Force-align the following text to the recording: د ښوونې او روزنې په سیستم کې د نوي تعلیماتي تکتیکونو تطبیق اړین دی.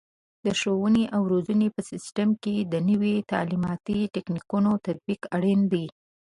د 0.45 0.47
ښوونې 0.59 1.05
او 1.15 1.21
روزنې 1.33 1.67
په 1.75 1.81
سیستم 1.91 2.29
کې 2.43 2.55
د 2.71 2.73
نوي 2.89 3.15
تعلیماتي 3.31 3.99
تکتیکونو 4.15 4.71
تطبیق 4.85 5.21
اړین 5.35 5.61
دی. 5.71 5.85